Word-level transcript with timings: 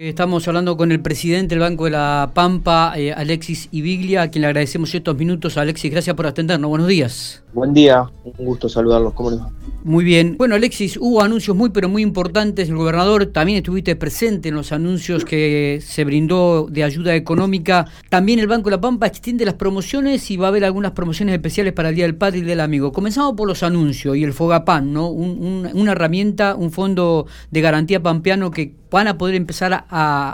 Estamos 0.00 0.48
hablando 0.48 0.78
con 0.78 0.92
el 0.92 1.00
presidente 1.00 1.54
del 1.54 1.58
Banco 1.58 1.84
de 1.84 1.90
la 1.90 2.30
Pampa, 2.32 2.94
eh, 2.96 3.12
Alexis 3.12 3.68
Ibiglia, 3.70 4.22
a 4.22 4.28
quien 4.30 4.40
le 4.40 4.46
agradecemos 4.46 4.94
estos 4.94 5.14
minutos. 5.14 5.58
Alexis, 5.58 5.90
gracias 5.90 6.16
por 6.16 6.26
atendernos. 6.26 6.70
Buenos 6.70 6.88
días. 6.88 7.42
Buen 7.52 7.74
día, 7.74 8.06
un 8.24 8.46
gusto 8.46 8.66
saludarlos. 8.66 9.12
¿Cómo 9.12 9.30
les 9.30 9.40
va? 9.40 9.50
Muy 9.84 10.02
bien. 10.04 10.36
Bueno, 10.38 10.54
Alexis, 10.54 10.96
hubo 10.98 11.22
anuncios 11.22 11.54
muy, 11.54 11.68
pero 11.68 11.90
muy 11.90 12.00
importantes. 12.00 12.70
El 12.70 12.76
gobernador 12.76 13.26
también 13.26 13.58
estuviste 13.58 13.94
presente 13.96 14.48
en 14.48 14.54
los 14.54 14.72
anuncios 14.72 15.24
que 15.26 15.80
se 15.82 16.04
brindó 16.04 16.66
de 16.70 16.84
ayuda 16.84 17.14
económica. 17.14 17.86
También 18.08 18.38
el 18.38 18.46
Banco 18.46 18.70
de 18.70 18.76
la 18.76 18.80
Pampa 18.80 19.06
extiende 19.06 19.44
las 19.44 19.54
promociones 19.54 20.30
y 20.30 20.38
va 20.38 20.46
a 20.46 20.48
haber 20.48 20.64
algunas 20.64 20.92
promociones 20.92 21.34
especiales 21.34 21.74
para 21.74 21.90
el 21.90 21.94
Día 21.94 22.04
del 22.04 22.14
Padre 22.14 22.38
y 22.38 22.42
del 22.42 22.60
Amigo. 22.60 22.92
Comenzamos 22.92 23.34
por 23.34 23.46
los 23.46 23.62
anuncios 23.62 24.16
y 24.16 24.24
el 24.24 24.32
Fogapan, 24.32 24.94
¿no? 24.94 25.08
una 25.10 25.92
herramienta, 25.92 26.54
un 26.54 26.70
fondo 26.70 27.26
de 27.50 27.60
garantía 27.60 28.02
pampeano 28.02 28.50
que 28.50 28.80
van 28.90 29.08
a 29.08 29.16
poder 29.16 29.36
empezar 29.36 29.72
a, 29.72 29.86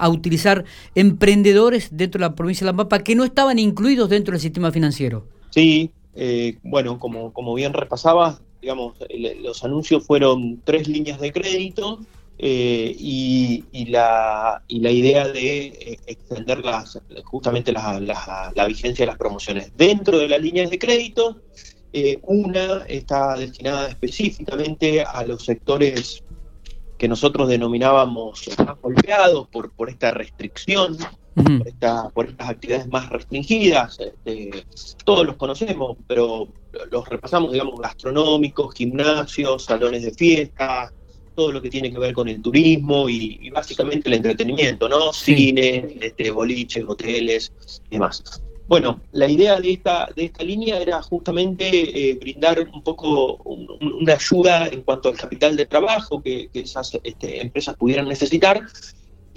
utilizar 0.08 0.64
emprendedores 0.94 1.88
dentro 1.90 2.18
de 2.18 2.28
la 2.28 2.34
provincia 2.34 2.64
de 2.64 2.72
La 2.72 2.76
Pampa 2.76 3.02
que 3.02 3.14
no 3.14 3.24
estaban 3.24 3.58
incluidos 3.58 4.08
dentro 4.08 4.32
del 4.32 4.40
sistema 4.40 4.70
financiero. 4.70 5.26
Sí, 5.50 5.90
eh, 6.14 6.58
bueno, 6.62 6.98
como, 6.98 7.32
como 7.32 7.54
bien 7.54 7.74
repasaba, 7.74 8.40
digamos, 8.60 8.94
los 9.42 9.62
anuncios 9.64 10.04
fueron 10.04 10.60
tres 10.64 10.88
líneas 10.88 11.20
de 11.20 11.30
crédito 11.30 12.00
eh, 12.38 12.96
y, 12.98 13.86
la, 13.86 14.62
idea 14.68 15.28
de 15.28 15.66
eh, 15.66 15.98
extender 16.06 16.64
las, 16.64 16.98
justamente 17.24 17.72
la, 17.72 18.52
vigencia 18.66 19.04
de 19.04 19.12
las 19.12 19.18
promociones. 19.18 19.72
Dentro 19.76 20.18
de 20.18 20.28
las 20.28 20.40
líneas 20.40 20.70
de 20.70 20.78
crédito, 20.78 21.40
una 22.24 22.84
está 22.88 23.36
destinada 23.36 23.88
específicamente 23.88 25.02
a 25.02 25.24
los 25.24 25.46
sectores 25.46 26.22
que 26.98 27.08
nosotros 27.08 27.48
denominábamos 27.48 28.48
más 28.64 28.80
golpeados 28.80 29.48
por, 29.48 29.70
por 29.72 29.90
esta 29.90 30.10
restricción, 30.10 30.96
por, 31.34 31.68
esta, 31.68 32.08
por 32.10 32.26
estas 32.28 32.48
actividades 32.48 32.88
más 32.88 33.08
restringidas. 33.10 33.98
Este, 34.00 34.64
todos 35.04 35.26
los 35.26 35.36
conocemos, 35.36 35.96
pero 36.06 36.48
los 36.90 37.08
repasamos, 37.08 37.52
digamos, 37.52 37.78
gastronómicos, 37.80 38.74
gimnasios, 38.74 39.64
salones 39.64 40.02
de 40.02 40.12
fiesta, 40.12 40.92
todo 41.34 41.52
lo 41.52 41.60
que 41.60 41.68
tiene 41.68 41.92
que 41.92 41.98
ver 41.98 42.14
con 42.14 42.28
el 42.28 42.40
turismo 42.40 43.08
y, 43.08 43.50
básicamente 43.50 44.08
el 44.08 44.14
entretenimiento, 44.14 44.88
¿no? 44.88 45.12
Cine, 45.12 45.98
este, 46.00 46.30
boliches, 46.30 46.84
hoteles 46.86 47.52
y 47.90 47.90
demás. 47.90 48.42
Bueno, 48.68 49.00
la 49.12 49.28
idea 49.28 49.60
de 49.60 49.72
esta, 49.72 50.08
de 50.16 50.24
esta 50.24 50.42
línea 50.42 50.80
era 50.80 51.00
justamente 51.00 52.10
eh, 52.10 52.14
brindar 52.14 52.68
un 52.72 52.82
poco 52.82 53.36
una 53.44 54.14
ayuda 54.14 54.66
en 54.66 54.82
cuanto 54.82 55.08
al 55.08 55.16
capital 55.16 55.56
de 55.56 55.66
trabajo 55.66 56.20
que, 56.20 56.50
esas 56.52 56.98
este, 57.04 57.42
empresas 57.42 57.76
pudieran 57.76 58.08
necesitar 58.08 58.66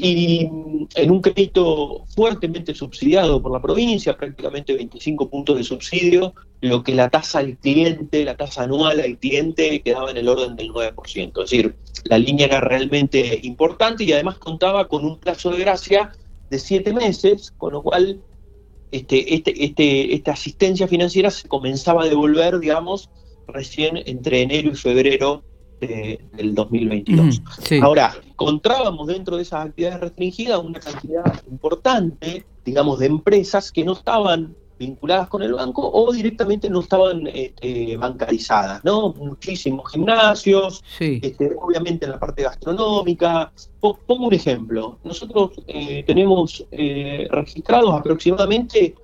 y 0.02 0.50
en 0.96 1.12
un 1.12 1.22
crédito 1.22 2.06
fuertemente 2.16 2.74
subsidiado 2.74 3.42
por 3.42 3.52
la 3.52 3.62
provincia, 3.62 4.16
prácticamente 4.16 4.74
25 4.74 5.30
puntos 5.30 5.58
de 5.58 5.64
subsidio, 5.64 6.34
lo 6.62 6.84
que 6.84 6.96
la 6.96 7.10
tasa 7.10 7.40
al 7.40 7.58
cliente, 7.58 8.24
la 8.24 8.38
tasa 8.38 8.64
anual 8.64 9.02
al 9.02 9.18
cliente 9.18 9.82
quedaba 9.82 10.10
en 10.12 10.18
el 10.18 10.30
orden 10.30 10.56
del 10.56 10.72
9%. 10.72 11.44
Es 11.44 11.50
decir, 11.50 11.76
la 12.06 12.18
línea 12.18 12.46
era 12.46 12.62
realmente 12.62 13.42
importante 13.44 14.06
y 14.06 14.14
además 14.14 14.38
contaba 14.38 14.88
con 14.88 15.04
un 15.04 15.20
plazo 15.20 15.52
de 15.52 15.60
gracia 15.60 16.14
de 16.50 16.60
siete 16.60 16.94
meses, 16.94 17.54
con 17.58 17.74
lo 17.74 17.84
cual 17.84 18.22
este, 18.92 19.36
este, 19.36 19.64
este, 19.64 20.16
esta 20.16 20.32
asistencia 20.32 20.88
financiera 20.88 21.30
se 21.32 21.48
comenzaba 21.48 22.04
a 22.04 22.08
devolver, 22.08 22.60
digamos, 22.60 23.10
recién 23.48 23.98
entre 24.06 24.42
enero 24.42 24.72
y 24.72 24.76
febrero 24.76 25.44
del 25.80 26.56
2022. 26.56 27.42
Ahora, 27.82 28.16
encontrábamos 28.30 29.08
dentro 29.08 29.38
de 29.38 29.44
esas 29.44 29.68
actividades 29.68 30.02
restringidas 30.02 30.60
una 30.64 30.80
cantidad 30.80 31.24
importante, 31.50 32.46
digamos, 32.66 33.00
de 33.00 33.06
empresas 33.06 33.72
que 33.72 33.86
no 33.86 33.94
estaban 33.94 34.56
vinculadas 34.80 35.28
con 35.28 35.44
el 35.44 35.54
banco 35.54 35.88
o 35.92 36.12
directamente 36.12 36.70
no 36.70 36.80
estaban 36.80 37.28
este, 37.28 37.98
bancarizadas, 37.98 38.84
¿no? 38.86 39.14
Muchísimos 39.14 39.92
gimnasios, 39.92 40.84
este, 41.00 41.56
obviamente 41.60 42.06
en 42.06 42.12
la 42.12 42.20
parte 42.20 42.44
gastronómica. 42.44 43.52
Pongo 43.80 44.28
un 44.28 44.34
ejemplo. 44.34 44.98
Nosotros 45.04 45.52
eh, 45.68 46.04
tenemos 46.08 46.66
eh, 46.72 47.28
registrados 47.30 47.94
aproximadamente 47.94 48.96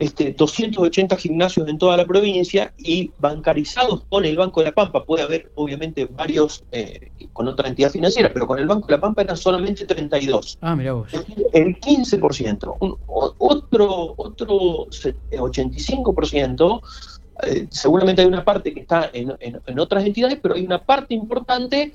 este, 0.00 0.32
280 0.32 1.14
gimnasios 1.16 1.68
en 1.68 1.76
toda 1.76 1.94
la 1.98 2.06
provincia 2.06 2.72
y 2.78 3.12
bancarizados 3.18 4.02
con 4.08 4.24
el 4.24 4.34
Banco 4.34 4.60
de 4.60 4.68
la 4.68 4.72
Pampa. 4.72 5.04
Puede 5.04 5.24
haber, 5.24 5.52
obviamente, 5.56 6.06
varios 6.06 6.64
eh, 6.72 7.10
con 7.34 7.46
otra 7.46 7.68
entidad 7.68 7.90
financiera, 7.90 8.32
pero 8.32 8.46
con 8.46 8.58
el 8.58 8.66
Banco 8.66 8.86
de 8.86 8.94
la 8.94 9.00
Pampa 9.00 9.20
eran 9.20 9.36
solamente 9.36 9.84
32. 9.84 10.56
Ah, 10.62 10.74
mira 10.74 10.94
vos. 10.94 11.10
El 11.52 11.78
15%. 11.78 12.98
otro, 13.36 14.14
otro 14.16 14.86
85%. 14.86 16.80
Eh, 17.42 17.66
seguramente 17.68 18.22
hay 18.22 18.28
una 18.28 18.42
parte 18.42 18.72
que 18.72 18.80
está 18.80 19.10
en, 19.12 19.78
otras 19.78 20.06
entidades, 20.06 20.38
pero 20.40 20.54
hay 20.54 20.64
una 20.64 20.82
parte 20.82 21.12
importante 21.12 21.92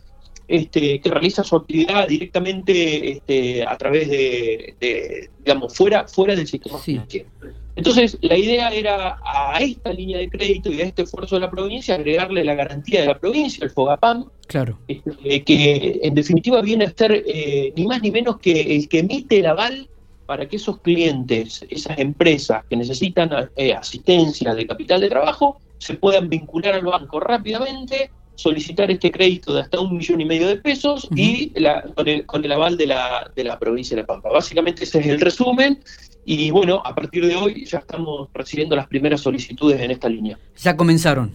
este, 0.47 1.01
que 1.01 1.09
realiza 1.09 1.43
su 1.43 1.55
actividad 1.55 2.07
directamente 2.07 3.13
este, 3.13 3.65
a 3.65 3.75
través 3.77 4.07
de, 4.11 5.31
digamos, 5.39 5.75
fuera, 5.75 6.07
fuera 6.07 6.35
del 6.35 6.45
sistema 6.45 6.77
financiero. 6.77 7.29
Entonces, 7.75 8.17
la 8.21 8.37
idea 8.37 8.69
era 8.69 9.19
a 9.23 9.59
esta 9.59 9.91
línea 9.91 10.17
de 10.17 10.29
crédito 10.29 10.71
y 10.71 10.81
a 10.81 10.85
este 10.85 11.01
esfuerzo 11.03 11.35
de 11.35 11.41
la 11.41 11.51
provincia 11.51 11.95
agregarle 11.95 12.43
la 12.43 12.55
garantía 12.55 13.01
de 13.01 13.07
la 13.07 13.19
provincia, 13.19 13.65
el 13.65 13.71
FOGAPAM, 13.71 14.25
claro. 14.47 14.79
Este, 14.87 15.43
que 15.43 15.99
en 16.01 16.15
definitiva 16.15 16.61
viene 16.61 16.85
a 16.85 16.93
ser 16.93 17.23
eh, 17.27 17.73
ni 17.75 17.85
más 17.85 18.01
ni 18.01 18.11
menos 18.11 18.39
que 18.39 18.75
el 18.75 18.87
que 18.87 18.99
emite 18.99 19.39
el 19.39 19.47
aval 19.47 19.89
para 20.25 20.47
que 20.47 20.55
esos 20.55 20.79
clientes, 20.79 21.65
esas 21.69 21.99
empresas 21.99 22.63
que 22.69 22.77
necesitan 22.77 23.29
eh, 23.55 23.73
asistencia 23.73 24.55
de 24.55 24.65
capital 24.65 25.01
de 25.01 25.09
trabajo, 25.09 25.59
se 25.77 25.95
puedan 25.95 26.29
vincular 26.29 26.75
al 26.75 26.85
banco 26.85 27.19
rápidamente, 27.19 28.09
solicitar 28.35 28.89
este 28.89 29.11
crédito 29.11 29.53
de 29.53 29.61
hasta 29.61 29.79
un 29.79 29.97
millón 29.97 30.21
y 30.21 30.25
medio 30.25 30.47
de 30.47 30.57
pesos 30.57 31.07
y 31.15 31.51
con, 31.93 32.07
el, 32.07 32.25
con 32.25 32.43
el 32.43 32.51
aval 32.51 32.77
de 32.77 32.87
la, 32.87 33.31
de 33.35 33.43
la 33.43 33.59
provincia 33.59 33.95
de 33.95 34.01
La 34.01 34.07
Pampa. 34.07 34.29
Básicamente 34.29 34.83
ese 34.83 34.99
es 34.99 35.07
el 35.07 35.21
resumen 35.21 35.79
y 36.25 36.49
bueno, 36.51 36.81
a 36.83 36.95
partir 36.95 37.25
de 37.25 37.35
hoy 37.35 37.65
ya 37.65 37.77
estamos 37.77 38.29
recibiendo 38.33 38.75
las 38.75 38.87
primeras 38.87 39.21
solicitudes 39.21 39.79
en 39.79 39.91
esta 39.91 40.09
línea. 40.09 40.37
Ya 40.57 40.75
comenzaron. 40.75 41.31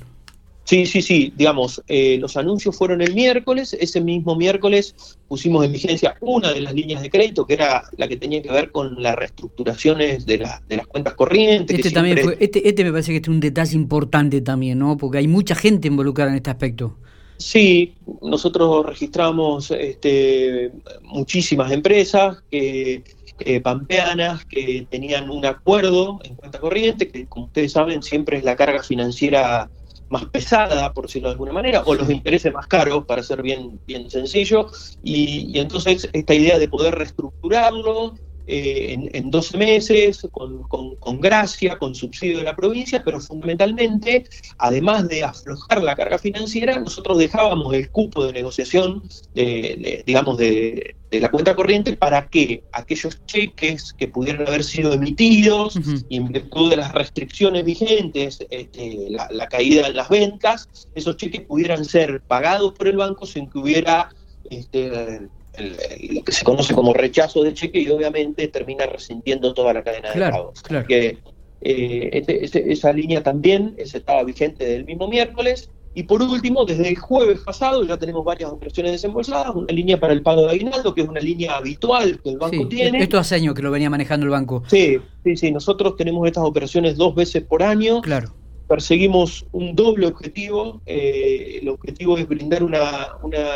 Sí, 0.70 0.86
sí, 0.86 1.02
sí, 1.02 1.32
digamos, 1.36 1.82
eh, 1.88 2.16
los 2.20 2.36
anuncios 2.36 2.76
fueron 2.76 3.02
el 3.02 3.12
miércoles, 3.12 3.76
ese 3.80 4.00
mismo 4.00 4.36
miércoles 4.36 4.94
pusimos 5.26 5.64
en 5.64 5.72
vigencia 5.72 6.14
una 6.20 6.52
de 6.52 6.60
las 6.60 6.74
líneas 6.74 7.02
de 7.02 7.10
crédito, 7.10 7.44
que 7.44 7.54
era 7.54 7.82
la 7.96 8.06
que 8.06 8.16
tenía 8.16 8.40
que 8.40 8.52
ver 8.52 8.70
con 8.70 9.02
las 9.02 9.16
reestructuraciones 9.16 10.26
de, 10.26 10.46
de 10.68 10.76
las 10.76 10.86
cuentas 10.86 11.14
corrientes. 11.14 11.76
Este, 11.76 11.90
también 11.90 12.18
este, 12.38 12.68
este 12.68 12.84
me 12.84 12.92
parece 12.92 13.10
que 13.10 13.18
es 13.18 13.26
un 13.26 13.40
detalle 13.40 13.74
importante 13.74 14.40
también, 14.42 14.78
¿no? 14.78 14.96
Porque 14.96 15.18
hay 15.18 15.26
mucha 15.26 15.56
gente 15.56 15.88
involucrada 15.88 16.30
en 16.30 16.36
este 16.36 16.50
aspecto. 16.50 16.96
Sí, 17.38 17.94
nosotros 18.22 18.86
registramos 18.86 19.70
este, 19.72 20.70
muchísimas 21.02 21.72
empresas 21.72 22.44
que 22.50 23.02
eh, 23.40 23.60
pampeanas 23.60 24.44
que 24.46 24.86
tenían 24.90 25.30
un 25.30 25.44
acuerdo 25.46 26.20
en 26.24 26.34
cuenta 26.36 26.58
corriente, 26.58 27.08
que 27.08 27.26
como 27.26 27.46
ustedes 27.46 27.72
saben 27.72 28.02
siempre 28.02 28.38
es 28.38 28.44
la 28.44 28.56
carga 28.56 28.82
financiera 28.82 29.70
más 30.08 30.24
pesada, 30.26 30.92
por 30.92 31.06
decirlo 31.06 31.28
de 31.28 31.34
alguna 31.34 31.52
manera, 31.52 31.82
o 31.86 31.94
los 31.94 32.10
intereses 32.10 32.52
más 32.52 32.66
caros, 32.66 33.04
para 33.06 33.22
ser 33.22 33.42
bien, 33.42 33.80
bien 33.86 34.10
sencillo, 34.10 34.70
y, 35.02 35.56
y 35.56 35.60
entonces 35.60 36.08
esta 36.12 36.34
idea 36.34 36.58
de 36.58 36.68
poder 36.68 36.96
reestructurarlo, 36.96 38.14
eh, 38.52 39.08
en, 39.12 39.30
12 39.30 39.56
meses, 39.58 40.26
con, 40.32 41.20
gracia, 41.20 41.78
con 41.78 41.94
subsidio 41.94 42.38
de 42.38 42.44
la 42.44 42.56
provincia, 42.56 43.00
pero 43.04 43.20
fundamentalmente, 43.20 44.24
además 44.58 45.06
de 45.06 45.22
aflojar 45.22 45.80
la 45.84 45.94
carga 45.94 46.18
financiera, 46.18 46.76
nosotros 46.80 47.18
dejábamos 47.18 47.72
el 47.74 47.88
cupo 47.90 48.26
de 48.26 48.32
negociación, 48.32 49.04
de, 49.34 50.02
digamos, 50.04 50.36
de, 50.36 50.96
la 51.12 51.30
cuenta 51.30 51.54
corriente 51.54 51.96
para 51.96 52.26
que 52.26 52.64
aquellos 52.72 53.24
cheques 53.26 53.92
que 53.92 54.08
pudieran 54.08 54.48
haber 54.48 54.64
sido 54.64 54.94
emitidos 54.94 55.78
y 56.08 56.16
en 56.16 56.32
virtud 56.32 56.70
de 56.70 56.78
las 56.78 56.92
restricciones 56.92 57.64
vigentes, 57.64 58.44
este, 58.50 59.10
la, 59.10 59.48
caída 59.48 59.86
en 59.86 59.94
las 59.94 60.08
ventas, 60.08 60.68
esos 60.96 61.16
cheques 61.16 61.42
pudieran 61.42 61.84
ser 61.84 62.20
pagados 62.22 62.72
por 62.72 62.88
el 62.88 62.96
banco 62.96 63.26
sin 63.26 63.48
que 63.48 63.58
hubiera 63.58 64.10
este, 64.50 65.28
lo 65.58 66.24
que 66.24 66.32
se 66.32 66.44
conoce 66.44 66.74
como 66.74 66.92
rechazo 66.92 67.42
de 67.42 67.54
cheque 67.54 67.80
y 67.80 67.88
obviamente 67.90 68.48
termina 68.48 68.86
resintiendo 68.86 69.52
toda 69.52 69.72
la 69.72 69.82
cadena 69.82 70.12
de 70.12 70.30
pagos. 70.30 70.62
Que, 70.86 71.18
eh, 71.62 72.10
este, 72.12 72.44
este, 72.44 72.72
esa 72.72 72.92
línea 72.92 73.22
también 73.22 73.74
estaba 73.76 74.22
vigente 74.24 74.64
del 74.64 74.84
mismo 74.84 75.08
miércoles. 75.08 75.70
Y 75.92 76.04
por 76.04 76.22
último, 76.22 76.64
desde 76.64 76.88
el 76.88 76.96
jueves 76.96 77.40
pasado 77.40 77.82
ya 77.82 77.96
tenemos 77.96 78.24
varias 78.24 78.52
operaciones 78.52 78.92
desembolsadas, 78.92 79.54
una 79.56 79.72
línea 79.72 79.98
para 79.98 80.12
el 80.12 80.22
pago 80.22 80.42
de 80.42 80.50
aguinaldo, 80.50 80.94
que 80.94 81.02
es 81.02 81.08
una 81.08 81.20
línea 81.20 81.56
habitual 81.56 82.20
que 82.22 82.30
el 82.30 82.38
banco 82.38 82.68
tiene. 82.68 83.02
Esto 83.02 83.18
hace 83.18 83.34
años 83.34 83.56
que 83.56 83.62
lo 83.62 83.72
venía 83.72 83.90
manejando 83.90 84.24
el 84.24 84.30
banco. 84.30 84.62
Sí, 84.68 84.98
sí, 85.24 85.36
sí, 85.36 85.50
nosotros 85.50 85.96
tenemos 85.96 86.24
estas 86.28 86.44
operaciones 86.44 86.96
dos 86.96 87.14
veces 87.16 87.42
por 87.42 87.64
año. 87.64 88.00
Claro. 88.02 88.32
Perseguimos 88.70 89.44
un 89.50 89.74
doble 89.74 90.06
objetivo. 90.06 90.80
Eh, 90.86 91.58
el 91.60 91.68
objetivo 91.70 92.16
es 92.16 92.28
brindar 92.28 92.62
una, 92.62 93.08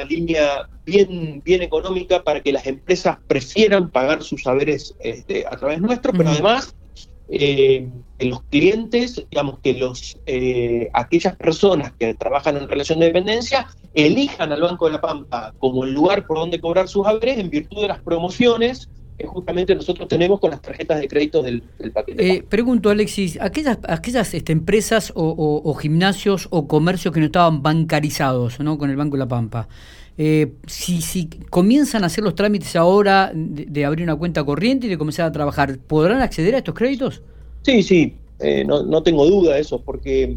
línea 0.08 0.68
bien, 0.84 1.40
bien 1.44 1.62
económica 1.62 2.24
para 2.24 2.40
que 2.40 2.52
las 2.52 2.66
empresas 2.66 3.18
prefieran 3.28 3.90
pagar 3.90 4.24
sus 4.24 4.42
saberes 4.42 4.92
este, 4.98 5.46
a 5.46 5.56
través 5.56 5.80
nuestro, 5.80 6.12
pero 6.12 6.30
además 6.30 6.74
eh, 7.28 7.88
los 8.18 8.42
clientes, 8.50 9.24
digamos 9.30 9.60
que 9.60 9.74
los 9.74 10.18
eh, 10.26 10.90
aquellas 10.92 11.36
personas 11.36 11.92
que 11.92 12.14
trabajan 12.14 12.56
en 12.56 12.68
relación 12.68 12.98
de 12.98 13.06
dependencia 13.06 13.68
elijan 13.94 14.50
al 14.50 14.62
Banco 14.62 14.86
de 14.86 14.94
la 14.94 15.00
Pampa 15.00 15.54
como 15.60 15.84
el 15.84 15.92
lugar 15.92 16.26
por 16.26 16.38
donde 16.38 16.60
cobrar 16.60 16.88
sus 16.88 17.06
haberes 17.06 17.38
en 17.38 17.50
virtud 17.50 17.82
de 17.82 17.88
las 17.88 18.02
promociones 18.02 18.88
que 19.18 19.26
justamente 19.26 19.74
nosotros 19.74 20.08
tenemos 20.08 20.40
con 20.40 20.50
las 20.50 20.60
tarjetas 20.60 21.00
de 21.00 21.08
crédito 21.08 21.42
del, 21.42 21.62
paquete. 21.92 22.36
Eh, 22.36 22.42
pregunto, 22.42 22.90
Alexis, 22.90 23.38
aquellas, 23.40 23.78
aquellas 23.88 24.34
este, 24.34 24.52
empresas 24.52 25.12
o, 25.14 25.74
gimnasios 25.74 26.48
o 26.50 26.66
comercios 26.66 27.14
que 27.14 27.20
no 27.20 27.26
estaban 27.26 27.62
bancarizados 27.62 28.58
¿no? 28.60 28.76
con 28.76 28.90
el 28.90 28.96
Banco 28.96 29.16
de 29.16 29.20
la 29.20 29.28
Pampa, 29.28 29.68
eh, 30.16 30.52
si, 30.66 31.00
si 31.00 31.28
comienzan 31.50 32.04
a 32.04 32.06
hacer 32.06 32.22
los 32.22 32.34
trámites 32.34 32.76
ahora 32.76 33.32
de, 33.34 33.84
abrir 33.84 34.04
una 34.04 34.16
cuenta 34.16 34.44
corriente 34.44 34.86
y 34.86 34.90
de 34.90 34.98
comenzar 34.98 35.26
a 35.26 35.32
trabajar, 35.32 35.78
¿podrán 35.78 36.20
acceder 36.20 36.54
a 36.54 36.58
estos 36.58 36.74
créditos? 36.74 37.22
Sí, 37.62 37.82
sí, 37.82 38.14
eh, 38.38 38.64
no, 38.64 38.82
no 38.82 39.02
tengo 39.02 39.26
duda 39.26 39.54
de 39.54 39.60
eso, 39.60 39.80
porque 39.80 40.36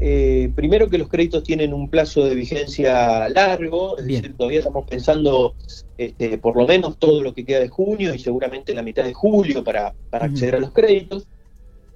eh, 0.00 0.52
primero 0.54 0.88
que 0.88 0.98
los 0.98 1.08
créditos 1.08 1.42
tienen 1.42 1.74
un 1.74 1.90
plazo 1.90 2.24
de 2.24 2.34
vigencia 2.36 3.28
largo, 3.28 3.98
es 3.98 4.06
decir, 4.06 4.36
todavía 4.36 4.60
estamos 4.60 4.86
pensando 4.88 5.54
este, 5.96 6.38
por 6.38 6.56
lo 6.56 6.66
menos 6.66 6.98
todo 6.98 7.20
lo 7.22 7.34
que 7.34 7.44
queda 7.44 7.58
de 7.58 7.68
junio 7.68 8.14
y 8.14 8.18
seguramente 8.20 8.74
la 8.74 8.82
mitad 8.82 9.02
de 9.02 9.12
julio 9.12 9.64
para, 9.64 9.94
para 10.10 10.26
acceder 10.26 10.54
a 10.54 10.60
los 10.60 10.72
créditos, 10.72 11.26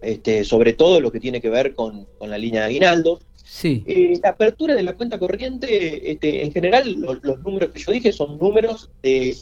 este, 0.01 0.45
sobre 0.45 0.73
todo 0.73 1.01
lo 1.01 1.13
que 1.13 1.21
tiene 1.21 1.41
que 1.41 1.49
ver 1.49 1.77
con, 1.77 2.09
con 2.19 2.29
la 2.29 2.39
línea 2.39 2.63
de 2.63 2.67
aguinaldo. 2.67 3.21
Sí. 3.45 3.83
Eh, 3.87 4.19
la 4.23 4.31
apertura 4.31 4.75
de 4.75 4.83
la 4.83 4.95
cuenta 4.95 5.19
corriente, 5.19 6.13
este, 6.13 6.45
en 6.45 6.53
general, 6.53 6.97
los 7.23 7.41
números 7.41 7.71
que 7.71 7.81
yo 7.81 7.93
dije 7.93 8.13
son 8.13 8.39
números 8.39 8.91
de, 9.03 9.37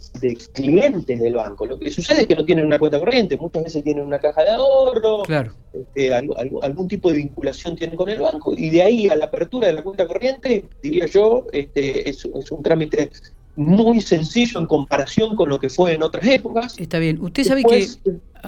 clientes 0.53 1.21
del 1.21 1.35
banco. 1.35 1.67
Lo 1.67 1.79
que 1.79 1.91
sucede 1.91 2.23
es 2.23 2.27
que 2.27 2.37
no 2.37 2.45
tienen 2.45 2.67
una 2.67 2.79
cuenta 2.79 2.99
corriente, 2.99 3.37
muchas 3.37 3.65
veces 3.65 3.85
tienen 3.85 4.05
una 4.05 4.19
caja 4.19 4.43
de 4.43 4.51
ahorro, 4.51 5.23
claro. 5.23 5.53
este, 5.73 6.13
algún 6.15 6.89
tipo 6.89 7.11
de 7.11 7.19
vinculación 7.19 7.77
tienen 7.77 7.97
con 7.97 8.09
el 8.09 8.21
banco, 8.21 8.55
y 8.57 8.71
de 8.71 8.83
ahí 8.83 9.09
a 9.09 9.17
la 9.17 9.27
apertura 9.27 9.69
de 9.69 9.75
la 9.75 9.83
cuenta 9.83 10.07
corriente, 10.07 10.65
diría 10.83 11.07
yo, 11.07 11.47
este, 11.53 12.09
es, 12.09 12.25
es 12.25 12.51
un 12.51 12.63
trámite 12.63 13.11
muy 13.57 14.01
sencillo 14.01 14.61
en 14.61 14.67
comparación 14.67 15.37
con 15.37 15.49
lo 15.49 15.59
que 15.59 15.69
fue 15.69 15.95
en 15.95 16.03
otras 16.03 16.25
épocas. 16.27 16.79
Está 16.79 16.99
bien. 16.99 17.21
Usted 17.21 17.45
sabe 17.45 17.65
que, 17.65 17.87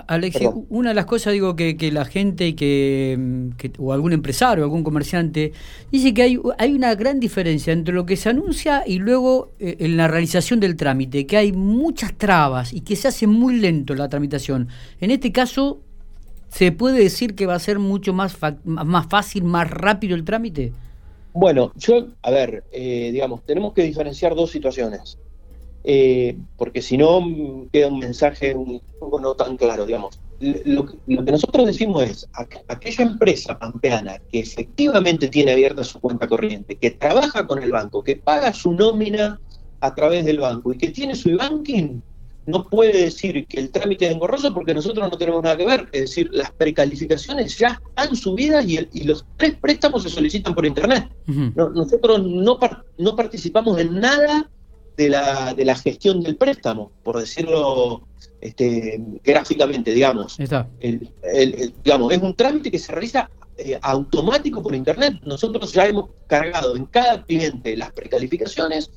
Alexis, 0.07 0.49
una 0.69 0.91
de 0.91 0.95
las 0.95 1.07
cosas, 1.07 1.33
digo, 1.33 1.55
que, 1.57 1.77
que 1.77 1.93
la 1.93 2.05
gente 2.05 2.55
que, 2.55 3.19
o 3.79 3.93
algún 3.93 4.13
empresario, 4.13 4.65
algún 4.65 4.85
comerciante, 4.85 5.53
dice 5.91 6.15
que 6.15 6.23
hay, 6.23 6.41
hay 6.59 6.73
una 6.73 6.95
gran 6.95 7.21
diferencia 7.21 7.73
entre 7.73 7.95
lo 7.95 8.07
que 8.07 8.17
se 8.17 8.31
anuncia 8.31 8.85
y 8.87 8.99
luego 8.99 9.53
eh, 9.59 9.77
en 9.81 9.97
la 9.97 10.09
realización 10.09 10.61
del 10.61 10.77
trámite, 10.77 11.27
que 11.27 11.37
hay 11.37 11.53
muchas 11.53 12.15
trabas 12.15 12.73
y 12.73 12.81
que 12.81 12.97
se 12.97 13.09
hace 13.09 13.27
muy 13.27 13.57
lento 13.57 13.95
la 13.95 14.09
tramitación. 14.09 14.69
En 15.01 15.11
este 15.11 15.33
caso, 15.33 15.81
¿se 16.49 16.73
puede 16.73 16.99
decir 17.03 17.35
que 17.35 17.47
va 17.47 17.55
a 17.55 17.59
ser 17.59 17.79
mucho 17.79 18.13
más, 18.13 18.37
más 18.65 19.07
fácil, 19.09 19.45
más 19.45 19.71
rápido 19.71 20.15
el 20.15 20.25
trámite? 20.25 20.73
Bueno, 21.33 21.73
yo, 21.77 22.09
a 22.23 22.31
ver, 22.31 22.65
eh, 22.73 23.11
digamos, 23.13 23.43
tenemos 23.45 23.73
que 23.73 23.83
diferenciar 23.83 24.35
dos 24.35 24.51
situaciones, 24.51 25.19
eh, 25.85 26.37
porque 26.57 26.83
si 26.83 26.99
no 26.99 27.67
queda 27.73 27.89
un 27.89 27.99
mensaje 27.99 28.55
un 28.55 28.81
poco 28.99 29.19
no 29.19 29.35
tan 29.35 29.57
claro, 29.57 29.87
digamos. 29.87 30.21
Lo 30.41 30.87
que, 30.87 30.97
nosotros 31.07 31.67
decimos 31.67 32.03
es, 32.03 32.29
aquella 32.69 33.05
empresa 33.05 33.59
pampeana 33.59 34.19
que 34.31 34.41
efectivamente 34.41 35.29
tiene 35.29 35.53
abierta 35.53 35.85
su 35.85 36.01
cuenta 36.01 36.27
corriente, 36.27 36.77
que 36.77 36.91
trabaja 36.91 37.47
con 37.47 37.63
el 37.63 37.71
banco, 37.71 38.03
que 38.03 38.17
paga 38.17 38.53
su 38.53 38.73
nómina 38.73 39.41
a 39.81 39.95
través 39.95 40.25
del 40.25 40.41
banco 40.41 40.73
y 40.73 40.79
que 40.79 40.91
tiene 40.91 41.15
su 41.15 41.37
banking, 41.37 42.01
no 42.47 42.69
puede 42.69 43.05
decir 43.05 43.47
que 43.47 43.61
el 43.61 43.71
trámite 43.71 44.07
es 44.07 44.13
engorroso 44.13 44.53
porque 44.53 44.75
nosotros 44.75 45.09
no 45.11 45.17
tenemos 45.17 45.43
nada 45.43 45.57
que 45.57 45.67
ver. 45.67 45.89
Es 45.93 46.03
decir, 46.03 46.29
las 46.33 46.51
precalificaciones 46.53 47.59
ya 47.59 47.81
están 47.89 48.17
subidas 48.17 48.65
y, 48.67 48.89
y 48.93 49.05
los 49.05 49.25
tres 49.37 49.55
préstamos 49.61 50.03
se 50.03 50.09
solicitan 50.09 50.55
por 50.55 50.67
Internet. 50.67 51.09
nosotros 51.27 52.23
no, 52.25 52.59
no 52.99 53.17
participamos 53.17 53.79
en 53.79 54.01
nada 54.01 54.51
de 54.97 55.09
la, 55.09 55.55
de 55.55 55.65
la 55.65 55.75
gestión 55.77 56.23
del 56.23 56.37
préstamo, 56.37 56.91
por 57.03 57.19
decirlo 57.19 58.03
este, 58.41 59.01
gráficamente, 59.23 59.93
digamos. 59.93 60.37
digamos. 61.85 62.13
Es 62.13 62.23
un 62.23 62.35
trámite 62.35 62.71
que 62.71 62.79
se 62.79 62.93
realiza 62.93 63.31
eh, 63.57 63.79
automático 63.81 64.63
por 64.63 64.75
Internet. 64.75 65.21
Nosotros 65.25 65.73
ya 65.73 65.87
hemos 65.87 66.11
cargado 66.27 66.77
en 66.77 66.87
cada 66.87 67.23
cliente 67.25 67.77
las 67.77 67.93
precalificaciones. 67.93 68.91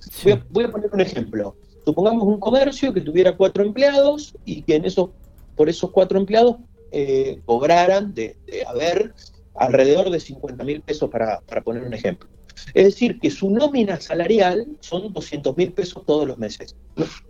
voy 0.49 0.63
a 0.63 0.71
poner 0.71 0.89
un 0.91 1.01
ejemplo. 1.01 1.55
Supongamos 1.85 2.23
un 2.23 2.39
comercio 2.39 2.93
que 2.93 3.01
tuviera 3.01 3.37
cuatro 3.37 3.63
empleados 3.63 4.35
y 4.43 4.63
que 4.63 4.75
en 4.75 4.85
esos, 4.85 5.09
por 5.55 5.69
esos 5.69 5.91
cuatro 5.91 6.17
empleados 6.17 6.57
eh, 6.91 7.41
cobraran 7.45 8.13
de, 8.13 8.35
haber 8.67 9.13
alrededor 9.53 10.09
de 10.09 10.19
50 10.19 10.63
mil 10.63 10.81
pesos 10.81 11.09
para, 11.09 11.41
poner 11.63 11.83
un 11.83 11.93
ejemplo. 11.93 12.27
Es 12.73 12.85
decir, 12.85 13.19
que 13.19 13.29
su 13.29 13.51
nómina 13.51 13.99
salarial 13.99 14.65
son 14.79 15.13
200 15.13 15.55
mil 15.55 15.73
pesos 15.73 16.03
todos 16.05 16.27
los 16.27 16.37
meses. 16.37 16.75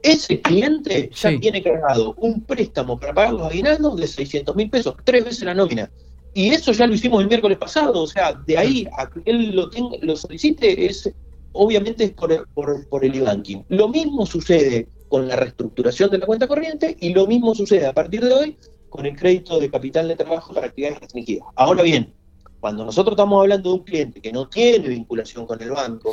Ese 0.02 0.40
cliente 0.40 1.10
ya 1.14 1.38
tiene 1.38 1.62
cargado 1.62 2.14
un 2.18 2.42
préstamo 2.42 2.98
para 2.98 3.14
pagar 3.14 3.34
los 3.34 3.48
aguinaldos 3.48 3.98
de 3.98 4.08
600 4.08 4.56
mil 4.56 4.70
pesos, 4.70 4.96
tres 5.04 5.26
veces 5.26 5.44
la 5.44 5.54
nómina. 5.54 5.92
Y 6.34 6.50
eso 6.50 6.72
ya 6.72 6.88
lo 6.88 6.94
hicimos 6.94 7.22
el 7.22 7.28
miércoles 7.28 7.58
pasado, 7.58 8.02
o 8.02 8.08
sea, 8.08 8.34
de 8.34 8.58
ahí 8.58 8.88
a 8.98 9.10
que 9.10 9.22
él 9.26 9.56
lo, 9.56 9.70
tenga, 9.70 9.98
lo 10.02 10.16
solicite 10.16 10.86
es 10.86 11.12
obviamente 11.56 12.04
es 12.04 12.12
por, 12.12 13.06
el 13.06 13.16
e-banking. 13.16 13.64
Lo 13.70 13.88
mismo 13.88 14.26
sucede 14.26 14.88
con 15.08 15.28
la 15.28 15.36
reestructuración 15.36 16.12
de 16.12 16.18
la 16.20 16.26
cuenta 16.26 16.48
corriente 16.48 16.96
y 17.00 17.14
lo 17.14 17.26
mismo 17.28 17.56
sucede 17.56 17.86
a 17.86 17.94
partir 17.94 18.24
de 18.24 18.34
hoy 18.34 18.58
con 18.90 19.06
el 19.06 19.16
crédito 19.16 19.60
de 19.60 19.70
capital 19.70 20.08
de 20.08 20.16
trabajo 20.16 20.54
para 20.54 20.68
actividades 20.68 21.00
restringidas. 21.00 21.48
Ahora 21.56 21.84
bien, 21.84 22.14
cuando 22.60 22.86
nosotros 22.86 23.14
estamos 23.14 23.42
hablando 23.42 23.70
de 23.70 23.76
un 23.76 23.84
cliente 23.84 24.22
que 24.22 24.32
no 24.32 24.48
tiene 24.48 24.90
vinculación 24.90 25.46
con 25.46 25.62
el 25.62 25.72
banco, 25.72 26.12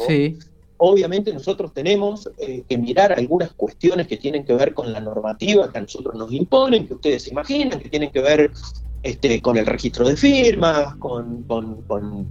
obviamente 0.76 1.32
nosotros 1.32 1.72
tenemos 1.72 2.28
eh, 2.38 2.64
que 2.68 2.76
mirar 2.78 3.12
algunas 3.12 3.52
cuestiones 3.52 4.06
que 4.06 4.16
tienen 4.16 4.44
que 4.44 4.54
ver 4.54 4.74
con 4.74 4.92
la 4.92 5.00
normativa 5.00 5.70
que 5.70 5.78
a 5.78 5.82
nosotros 5.82 6.14
nos 6.14 6.32
imponen, 6.32 6.86
que 6.86 6.94
ustedes 6.94 7.24
se 7.24 7.30
imaginan, 7.30 7.80
que 7.80 7.88
tienen 7.88 8.10
que 8.10 8.20
ver 8.20 8.50
este, 9.02 9.40
con 9.40 9.56
el 9.56 9.66
registro 9.66 10.06
de 10.06 10.16
firmas, 10.16 10.94
con, 10.96 11.44